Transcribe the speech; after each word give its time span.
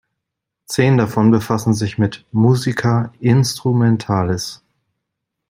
Zehn 0.65 0.97
davon 0.97 1.29
befassen 1.29 1.75
sich 1.75 1.99
mit 1.99 2.25
"musica 2.31 3.13
instrumentalis". 3.19 4.63